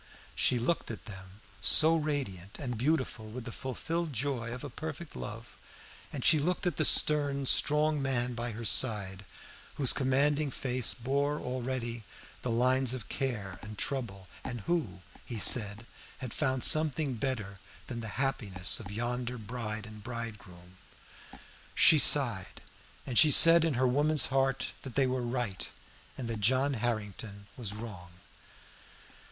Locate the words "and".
2.57-2.75, 6.11-6.25, 13.61-13.77, 14.43-14.61, 19.85-20.01, 23.05-23.19, 26.17-26.27